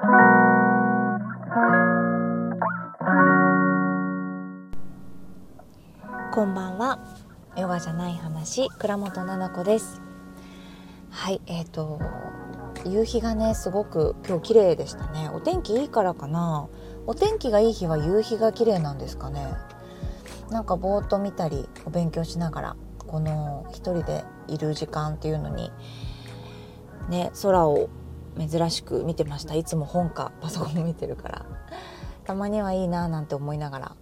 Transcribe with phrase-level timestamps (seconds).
[0.00, 0.06] こ
[6.46, 6.98] んばんは。
[7.58, 10.00] ヨガじゃない話倉本奈々子です。
[11.10, 12.00] はいえーと
[12.86, 15.28] 夕日がねすごく今日綺麗でしたね。
[15.34, 16.70] お天気いいからかな。
[17.06, 19.52] お天気がいい日は夕日が綺麗なんですかね。
[20.48, 22.76] なんかぼーっと見たりお勉強しながら
[23.06, 25.70] この一人でいる時間っていうのに
[27.10, 27.90] ね空を
[28.38, 29.54] 珍しく見てました。
[29.54, 31.46] いつも本かパソコン見てるから。
[32.24, 33.96] たまにはいいななんて思いながら。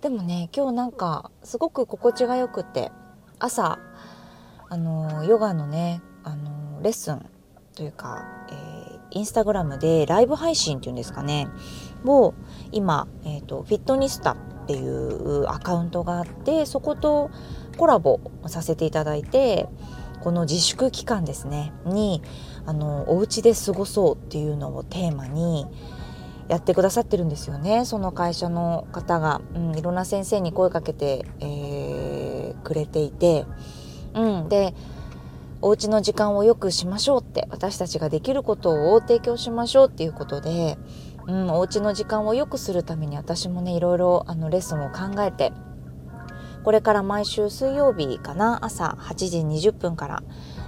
[0.00, 2.92] でもね今日なんかすごく心地がよくて
[3.40, 3.78] 朝
[4.68, 7.26] あのヨガのねあのレッスン
[7.74, 11.48] というか、えー、インスタグラムでライブ配信っていうんですかね
[12.04, 12.34] を
[12.72, 17.30] 今、えーと、フィットニスタっていうアカウントがあってそこと
[17.76, 19.68] コラボさせていただいて
[20.20, 22.22] この自粛期間ですねに
[22.66, 25.66] あのお家で過ごそうっていうのをテーマに
[26.48, 27.84] やってくださってるんですよね。
[27.84, 33.44] その会社の方が、うん、いろんな先生に声かけて、えー、くれていて、
[34.14, 34.74] うん、で
[35.60, 40.78] お家の時間を良くしましょうって私たちができることを提供しましょうっていうことで、
[41.26, 45.52] うん、お家の時間を良くするために私もねいろいろあのレッスンを考えて
[46.64, 48.64] これから毎週水曜日かな？
[48.64, 49.38] 朝8時
[49.70, 50.22] 20分から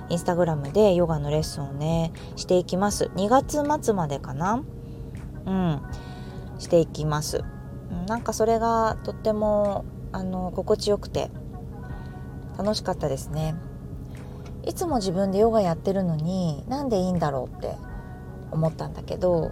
[0.08, 4.62] インスタグラムでヨガのレッスンをねしていきます2月末までかな？
[5.46, 5.82] うん、
[6.58, 7.44] していきます。
[8.06, 11.30] なんかそれがとってもあの心地よくて
[12.56, 13.54] 楽しかったですね。
[14.64, 17.76] いつも自分でヨガやってるのになんでいいんだろうって
[18.50, 19.50] 思ったんだけど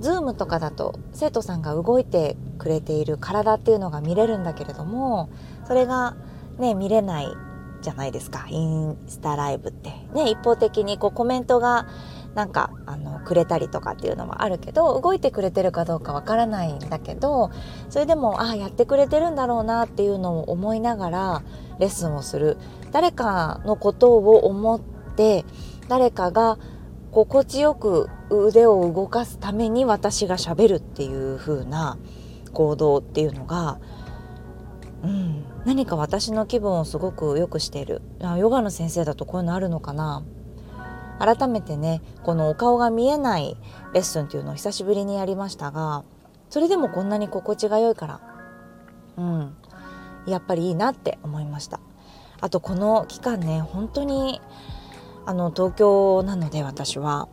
[0.00, 5.30] Zoom とかだと生徒さんが動いてくれている体っていうのが見れるんだけれども
[5.66, 6.16] それが
[6.58, 7.28] ね見れない
[7.80, 8.46] じゃないですか。
[8.50, 9.90] インスタライブって。
[10.12, 11.86] ね一方的にこうコメントが
[12.34, 17.50] なんかあのくれたりとかっていうのもあるけど動いてくれてるかどうかわからないんだけど
[17.88, 21.42] それでもああやってくれてるんだろうなっていうのを思いながら
[21.78, 22.56] レッスンをする。
[22.90, 24.80] 誰かのことを思っ
[25.14, 25.44] て
[25.88, 26.58] 誰かが
[27.10, 31.98] 心地よく腕を動かすために私がしゃべるっていう風な
[32.50, 33.78] 行動っていうのが、
[35.02, 38.02] うん、何か私の気分をすごく良くしている。
[38.38, 40.24] ヨガの先生だとこういうのあるのかな。
[41.18, 43.56] 改めてねこのお顔が見えない
[43.92, 46.04] レッスンっていうのを久しぶりにやりましたが
[46.48, 48.20] それでもこんなに心地が良いから
[49.16, 49.56] うん
[50.26, 51.80] やっぱりいいなって思いました。
[52.40, 54.40] あとこの期間ね本当に
[55.26, 57.28] あの東京なので私は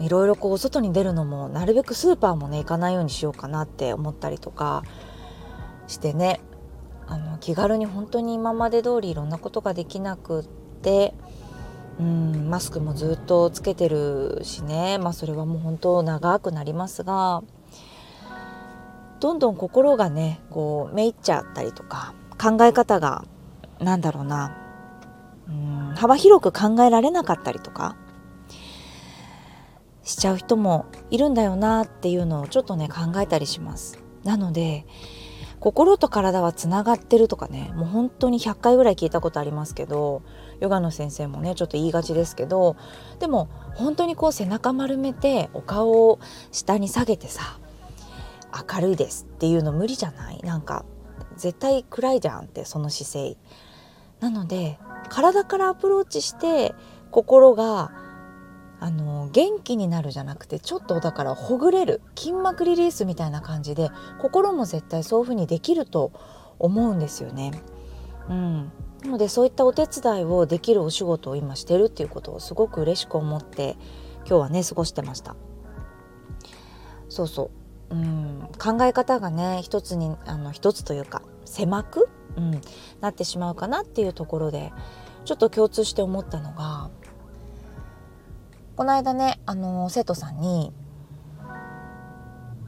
[0.00, 4.82] いろいろこう外に出るのもなるべくスーパーもね行かないようにしようかなって思ったりとか
[5.86, 6.40] してね。
[7.10, 11.12] あの気軽に本当に今まで通りいろんなことができなくって
[11.98, 17.42] うんマスクもずっとつけてるしね、まあ、それはもう本当長くなりますが
[19.18, 23.24] どんどん心がねこうめいっちゃったりとか考え方が
[23.80, 24.56] なんだろうな
[25.48, 27.96] うん幅広く考えられなかったりとか
[30.10, 33.98] しちゃう人もいるんだよなっていうのをちょっとね考えたりします。
[34.24, 34.86] なので
[35.60, 40.22] 心と体はつながってるとかねもう本当に100回ぐらい聞いたことありますけど
[40.58, 42.76] ヨガの先生もねちょっと言いがちですけど
[43.18, 46.18] でも本当にこう背中丸めてお顔を
[46.50, 47.58] 下に下げてさ
[48.72, 50.40] 明るいですっていうの無理じゃない？
[50.42, 50.86] なんか
[51.36, 53.36] 絶対暗いじゃんってその姿勢
[54.20, 54.78] なので
[55.10, 56.74] 体からアプローチして
[57.10, 57.92] 心が
[58.82, 66.12] あの元気になるじゃなくてちょっとだからほぐれる筋膜リリースみたいな感じで心も絶対そういうふうにできると
[66.58, 67.62] 思うんですよね。
[68.28, 73.76] うん、なのでそういったお手伝いをできるお仕事を今してるっていうことをすごく嬉しく思って
[74.20, 75.36] 今日はね過ごしてました。
[77.10, 77.50] そうそ
[77.90, 82.60] う、うん、考え方がね一つにあの一つというか狭く、うん、
[83.00, 84.72] なってしまうかなっていうところで
[85.24, 86.90] ちょっと共通して思ったのが
[88.80, 90.72] この間ねあの生徒さんに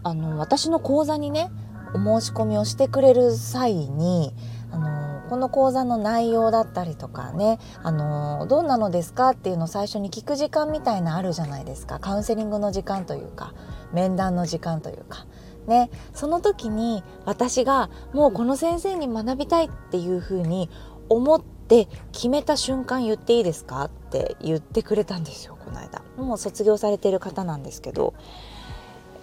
[0.03, 1.51] あの私の講座にね
[1.95, 4.35] お申し込みをしてくれる際に
[4.71, 11.99] あのこの講座の内容だったりとかねあのどんなのですかっていうのを最初に聞く時間みたいなあるじゃないですか。
[11.99, 13.55] カウンセリングの時間というか
[13.95, 15.27] 面談の時間というか。
[15.67, 20.69] ね、その時に私がもうこの先生に学びたいっていうふうに
[21.09, 25.57] 思って決めた瞬間言っていいですかって言ってくれたんですよ。
[25.73, 26.03] の間。
[26.17, 28.15] もう卒業されてる方なんですけど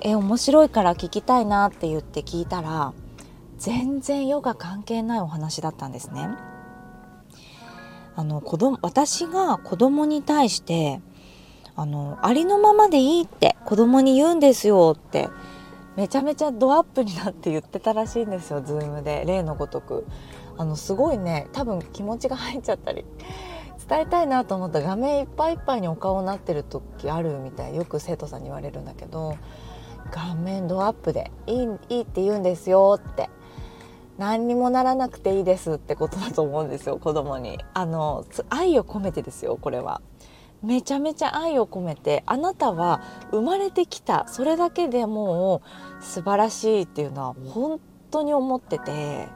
[0.01, 2.93] え面白いから聞きたいなって言って聞いたら
[3.57, 6.29] 全然ヨガ関係ないお話だったんですね。
[8.15, 10.99] あの子供私が子供に対して
[11.75, 15.29] あのありのままでいいって子供に言うんですよって
[15.95, 19.23] めちゃめちゃドアップになって言ってたらしいんですよズームで。
[19.25, 20.05] 例のごとく。
[20.57, 23.05] あのすごいね多分気持ちが入っちゃったり
[23.89, 27.75] 伝えたいなと思った画面いっぱいいっぱいにお顔になってる時あるみたい。
[27.75, 29.35] よく生徒さんに言われるんだけど
[30.11, 33.29] 顔面ドアップでいいいいって言うんですよって
[34.19, 37.59] 何にもならなくていいですってことだと思うんですよ子供に。
[37.73, 40.01] あの愛を込めてですよこれは。
[40.61, 42.23] めちゃめちゃ愛を込めて。
[42.27, 43.01] あなたは
[43.31, 45.63] 生まれてきたそれだけでも
[46.01, 47.79] う素晴らしいっていうのは本
[48.11, 49.29] 当に思ってて。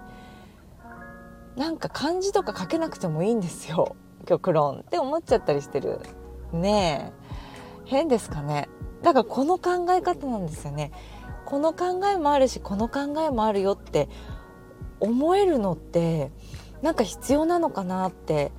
[1.56, 3.96] なんか漢字とか書けなくてもいいんですよ。
[4.26, 6.00] 極論って思っちゃったりしてる。
[6.52, 7.24] ねえ。
[7.86, 8.70] 変ですかね。
[9.02, 10.92] だからこの考え方なんですよね。
[11.46, 14.08] この考えもあるしこの考えもあるよって
[15.00, 16.32] 思えるのって
[16.82, 18.52] なんか必要なのかなって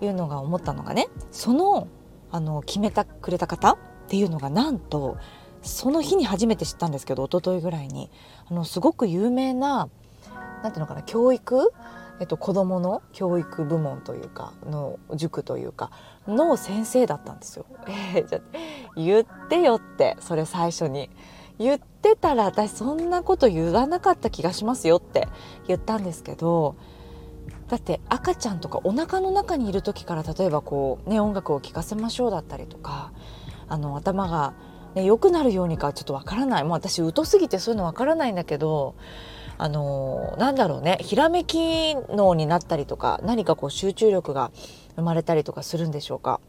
[0.00, 1.08] いうのが思ったのがね。
[1.30, 1.88] その
[2.30, 3.76] あの決めたくれた方っ
[4.08, 5.16] ていうのがなんと
[5.62, 8.10] その日に初めて知ったんですけど一昨日ぐらいに。
[8.50, 9.88] あのすごく有名な
[10.62, 11.72] なんていうのかな教育
[12.20, 15.90] えっと、子どもの教育部門というかの塾というか
[16.26, 17.64] の先生だったんですよ。
[18.14, 18.40] えー、じゃ
[18.96, 21.10] 言ってよってそれ最初に
[21.58, 25.28] 言ってたら私そんなこと言わなかった気がしますよって
[25.66, 26.76] 言ったんですけど
[27.68, 33.12] だって赤ちゃんとかお腹の中にいる時から例えばこう、ね、音楽を聴かせましょうだったりとか
[33.68, 34.54] あの頭が、
[34.94, 38.94] ね、良くなるようにかちょっとわからないもう私疎すぎてそういうのわからないんだけど
[39.58, 44.52] あのなんだろうねひらめき脳になったりとか何かこう集中力が
[44.94, 46.40] 生まれたりとかするんでしょうか。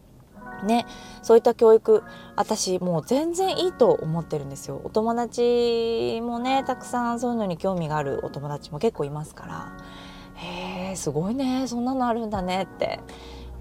[0.63, 0.85] ね、
[1.21, 2.03] そういった教育
[2.35, 9.71] 私もう全然いいと思ってるんですよお友達もねたくさんそういうのに興味があるお友達も結構いますから
[10.35, 12.99] へえすごいねそんなのあるんだねって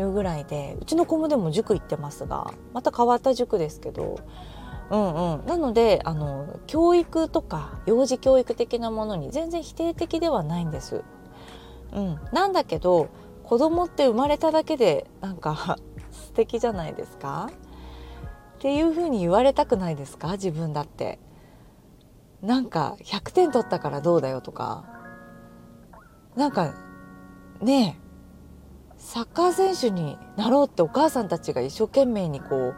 [0.00, 4.18] いうぐらいでうちの子もでも塾行ってますがまた変わった塾ですけど
[4.90, 11.04] うんうん、なのであの教育とか幼児教育的なものに全然否定的ではないんです。
[11.92, 13.08] うん、なんだけど
[13.44, 15.76] 子供って生まれただけでなんか
[16.10, 17.50] 素敵じゃないですか？
[18.56, 20.32] っていうふうに言われたくないですか？
[20.32, 21.18] 自分だって。
[22.40, 24.84] なんか100点取ったからどうだよとか。
[26.36, 26.72] なんか
[27.60, 28.08] ねえ
[28.96, 32.74] サッカー選手になろうってお母さんたちが一生懸命にこう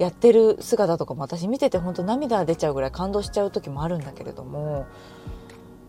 [0.00, 4.86] やってる姿とかも私見てて本当涙出ちゃうぐらい感動しちゃう時もあるんだけれども、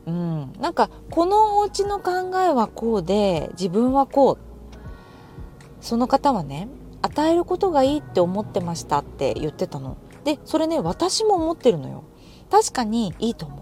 [0.05, 4.37] うん、なんかこのお家の考えはこうで自分はこう
[5.79, 6.67] その方はね
[7.01, 9.95] 与えることがいいって思ってましたって言ってたの。
[10.25, 12.03] でそれね私も思ってるのよ。
[12.51, 13.59] 確かにいいと思う。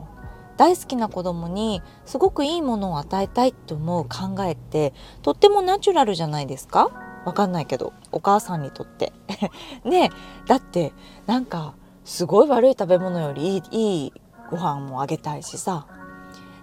[0.57, 6.89] 大好きな子供にすごくいいものを与えたいって思う考えってとってもナチュラルじゃないですか？
[7.25, 9.13] わかんないけどお母さんにとって。
[9.83, 10.09] ね
[10.47, 10.93] だって
[11.25, 11.73] なんか
[12.05, 14.13] すごい悪い食べ物よりいいいい
[14.49, 15.85] ご飯もあげたいしさ。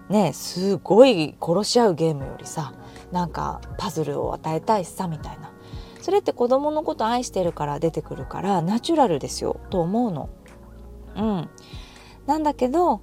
[0.09, 2.71] ねすごい殺し合うゲームよりさ
[3.11, 5.51] なんかパズルを与えたいしさみたいな。
[6.01, 10.29] それって子供のこと愛してるから出てくるからナチュラルですよと思うの。
[11.17, 11.49] うん、
[12.27, 13.01] なんだけど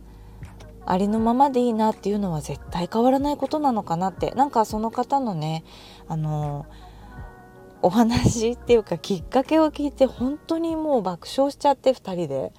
[0.86, 4.30] ありのままでいいなっていうのは絶対変わらないことなのかなって。
[4.30, 5.64] なんかその方のね
[6.08, 6.83] あのー
[7.84, 12.52] お話っていうかきっかけを聞いて本当にもう爆笑しちゃって2人で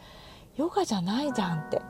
[0.55, 1.81] ヨガじゃないじゃんって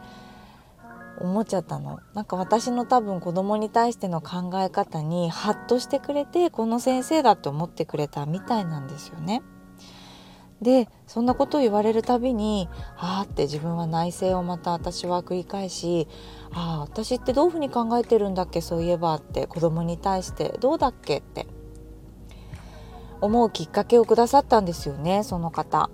[1.19, 9.43] 思っちゃったのなんか私の多分子供に対しての考え方にハッとしてくれてこの先生だって思ってくれたみたいなんですよね。
[10.61, 16.07] でそんなことを言われるたびに「ああ」って自分は内省をまた私は繰り返し
[16.55, 21.45] 「ああ私ってどういうふうに考えてるんだっけそういえば」って子供に対して「どうだっけ?」って
[23.21, 25.89] 思うきっかけをくださったんですよねその方。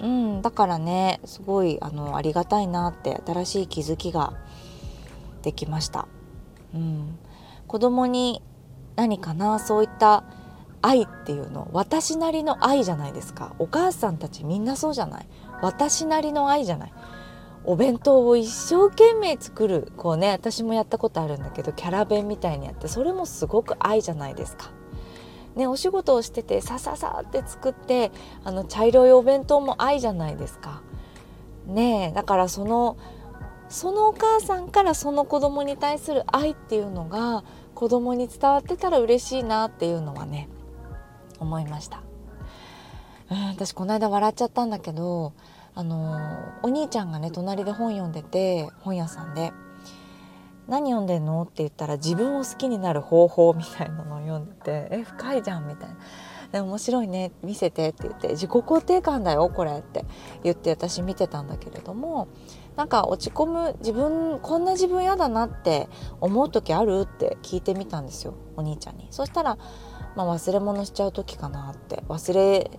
[0.00, 4.34] うん、だからねすごいあのありがたいなって新しい気づきが
[5.42, 6.06] できました。
[6.74, 7.18] うん、
[7.66, 8.42] 子供に
[8.96, 10.24] 何かなそういった
[10.82, 13.54] 愛っていうの私なりの愛じゃないですか。
[13.58, 15.28] お母さんたちみんなそうじゃない。
[15.62, 16.92] 私なりの愛じゃない。
[17.64, 24.70] お弁当を一生懸命作るこうね私もやったことあるんだけどキャラ弁みたいにやってそれもすごく愛じゃないですか。
[25.58, 28.12] ね、お仕事をしててさささって作って
[28.44, 30.82] あの茶色いお弁当も愛じゃないですか。
[31.66, 32.96] ねえだからその
[33.68, 37.42] そのお母さんからその子供に対する愛っていうのが
[37.74, 40.48] 子供に伝わってたら嬉しいなっていうのはね
[41.40, 42.02] 思いました。
[43.28, 45.32] うん私この間笑っちゃったんだけど
[45.74, 46.20] あの
[46.62, 49.52] お兄ちゃんがね隣で本読んでて本屋さんで
[50.68, 55.96] 何読んでんの?」って言ったら自分を好きになる方法みたいなのを読んでて「え深いじゃん」みたいな。
[56.52, 60.04] で面白いね見せてって言って自己肯定感だよこれって
[60.42, 62.28] 言って私見てたんだけれども
[62.76, 65.88] なんか落ち込む自分こんな自分嫌だなって
[66.20, 69.58] 思う時あるって聞いてみたんですよお兄ちゃんにそしたら、
[70.16, 72.70] まあ、忘れ物しちゃう時かなって忘れ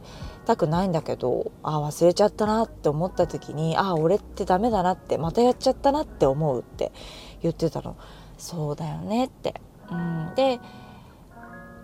[0.46, 6.92] たくないんだけどあ忘れちゃったなって思った時にあ俺ってダメだなってまたやっちゃったなって思うって
[7.42, 7.96] 言ってたの。
[8.38, 9.62] そうだよねって。
[9.92, 10.60] うん、で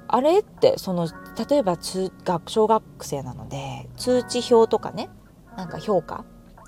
[0.07, 1.09] あれってその
[1.49, 5.09] 例えば通学小学生なので通知表とかね。
[5.57, 6.25] なんか評価。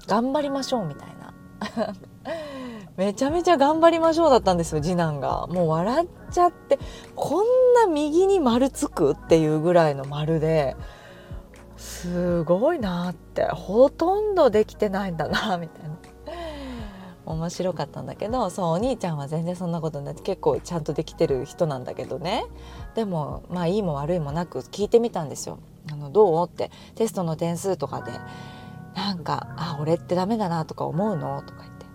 [0.08, 1.34] 頑張りましょうみたいな。
[2.98, 5.48] めちゃめちゃ頑張りましょうだったんですよ次男が。
[5.48, 6.80] もう笑っちゃって。
[7.16, 10.76] こんな右に丸つくっていうぐらいの丸で。
[11.76, 13.46] すごいなって。
[13.46, 15.96] ほとんどできてないんだなみたいな。
[17.28, 20.16] 面白かったんだけどそうお兄ちゃんは全然そんなことない。
[20.16, 22.46] 結構ちゃんとできてる人なんだけどね。
[22.96, 25.60] でもまあいいも悪いもなく聞いてみたんですよ。
[25.92, 26.48] あのどう？
[26.48, 26.72] って。
[26.96, 28.12] テストの点数とかで。
[28.96, 31.44] なんか「あ俺ってダメだな」とか思うの？
[31.44, 31.86] とか言って。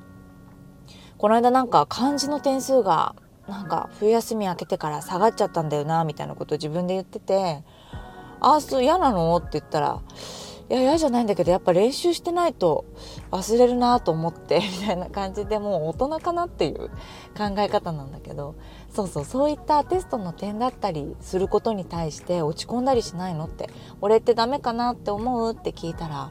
[1.19, 3.15] この間なんか漢字の点数が
[3.49, 7.65] なんか冬休み明けてから下がっちゃったんだよなみたいなことを自分で言ってて
[8.41, 10.01] 「ああそう嫌なの?」って言ったら
[10.73, 12.87] 「いや嫌じゃないんだけどやっぱ練習してないと
[13.31, 16.89] 忘れるなと思って」 みたいな感じでもう大人かなっていう
[17.37, 18.55] 考え方なんだけど
[18.91, 23.69] そうそうそういったテストの点だったりすることに対して落ち込んだりしないのって
[24.01, 26.31] 「俺ってダメかなって思う?」って聞いたら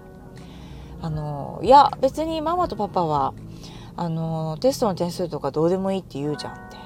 [1.04, 3.36] あのいや別にママとパパは
[3.96, 6.78] あのテストの点数とかどうでもいいって言うじゃんって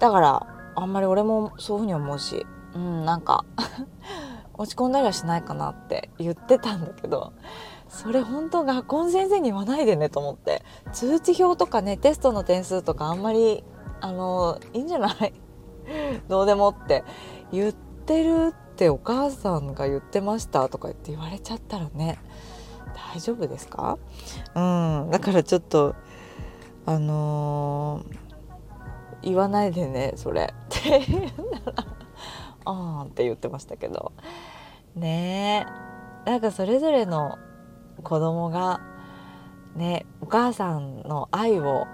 [0.00, 2.44] だからあんまり俺もそういうふうに思うし
[2.74, 3.44] うんなんか
[4.58, 7.32] 落ち込んだりはしないかなって言ってたんだけど
[7.88, 13.64] それ本当学校の先生に言わないでねと思って通知表とかねテストの点数とかあんまり
[14.00, 15.32] あのいいんじゃない？
[16.28, 17.04] どうでもって
[17.52, 22.18] 言ってるってお母さんが言ってましたとか言って言われちゃったらね
[23.14, 23.98] 大丈夫ですか？
[24.54, 25.94] うんだからちょっと
[26.86, 30.52] あのー、言わないでねそれ。
[30.52, 31.72] って言うな。
[31.72, 31.95] ら
[32.66, 34.12] あーんって言ってましたけど。
[34.94, 35.66] ね
[36.26, 36.30] え。
[36.30, 37.38] なんかそれぞれの
[38.02, 38.80] 子供が
[39.76, 41.86] ねお母さんの愛を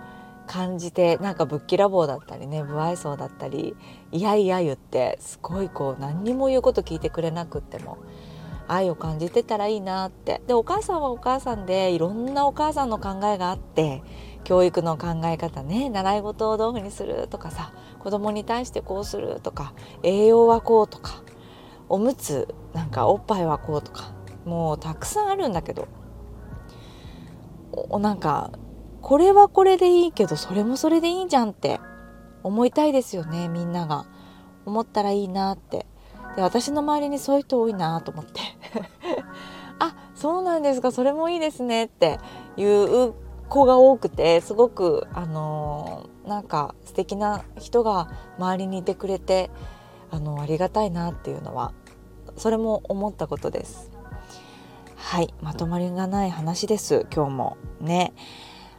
[0.46, 3.76] 感じてなんかぶっきらぼうだったりね不愛想だったり
[4.10, 7.98] いやいや言ってすごいこう何にも言うこと聞いてくれなくっても
[8.68, 10.40] 愛を感じてたらいいなって。
[10.46, 14.02] でお母さんはお母さんでいろんなお母さんの考えがあって
[14.44, 17.72] 教育の考え方ね習い事をどういうふうにするとかさ
[18.02, 21.22] 子供に対してこうするとか栄養はこうとか
[21.88, 24.12] おむつなんかおっぱいはこうとか
[24.44, 25.88] もうたくさんあるんだけど
[27.72, 28.50] おなんか
[29.00, 31.80] これはこれでいいけどそれもそれでいいじゃんって
[32.42, 34.06] 思いたいですよねみんなが。
[34.64, 35.86] 思ったらいいなって。
[36.36, 38.40] で私の周りにそういう人多いなと思って。
[39.78, 42.18] あそうなんですかそれもいいですねって
[42.56, 43.14] いう
[43.48, 49.50] 子が多くてすごくあの、なんか素敵な人が周りにいてくれて
[50.10, 51.72] あのありがたいなっていうのは
[52.36, 53.90] それも思ったことです。
[54.96, 58.14] はいまとまりがない話です今日もね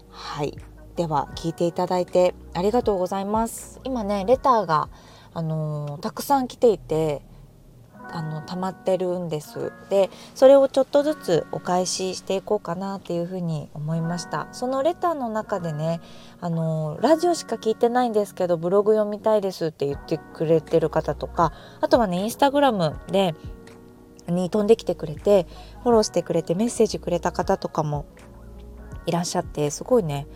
[0.10, 0.58] はい
[0.96, 4.90] では聞いていただいてありがとうございます今ねレターが
[5.34, 7.22] あのー、たくさん来ていて
[8.12, 9.72] あの溜まってるんです。
[9.90, 14.48] でそれをちょっとずつお返ししていこうかなっていうふうに思いました。
[14.52, 16.02] そのレターの中でね
[16.42, 23.36] あのラジオしか聞いてないんですけどブログ読みたいですって言ってくれてる方とかあとはねインスタグラムで
[24.28, 25.48] に飛んできてくれて
[25.82, 28.06] フォローしてくれてメッセージくれた方とかも
[29.06, 30.28] いらっしゃってすごいね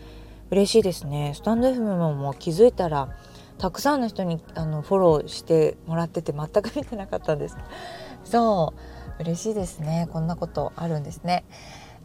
[0.50, 1.32] 嬉しいですね。
[1.34, 3.10] スタンド FM も気づいたら
[3.58, 7.56] たくさんの人にあのフォローしてもらってて全く見てなかったんです。
[8.24, 9.22] そう。
[9.22, 10.08] 嬉しいですね。
[10.12, 11.44] こんなことあるんですね、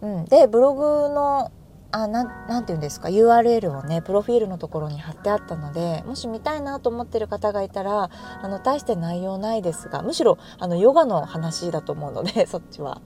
[0.01, 1.51] うん、でブログの
[1.91, 8.09] あななんて言うんですか？URL をねプロフィールのところに貼ってあったのでもし見たいなと思ってる方がいたら
[8.41, 13.01] あの大して内容ないですがむしろあのヨガの話だと思うので そっちは。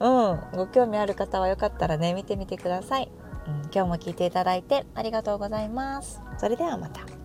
[0.00, 0.40] うん。
[0.56, 3.10] ご興味ある方はよかったらね見てみてください、
[3.46, 6.22] うん、今日も聞いていただいてありがとうございます。
[6.38, 7.23] それではまた。